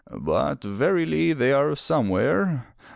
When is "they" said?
1.31-1.53